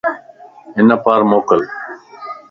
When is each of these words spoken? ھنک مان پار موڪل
ھنک 0.75 0.87
مان 0.91 1.01
پار 1.03 1.21
موڪل 1.29 1.61